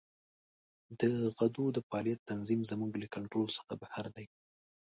د 0.99 1.01
غدو 1.37 1.65
د 1.75 1.77
فعالیت 1.87 2.19
تنظیم 2.31 2.61
زموږ 2.71 2.91
له 3.01 3.07
کنترول 3.15 3.49
څخه 3.57 3.73
بهر 3.81 4.05
دی. 4.15 4.25